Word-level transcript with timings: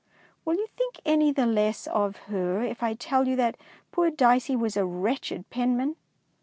Will 0.45 0.55
you 0.55 0.65
think 0.75 0.99
any 1.05 1.31
the 1.31 1.45
less 1.45 1.85
of 1.85 2.15
her 2.25 2.63
if 2.63 2.81
I 2.81 2.95
tell 2.95 3.27
you 3.27 3.35
that 3.35 3.55
poor 3.91 4.09
Dicey 4.09 4.55
was 4.55 4.75
a 4.75 4.83
wretched 4.83 5.47
penman? 5.51 5.95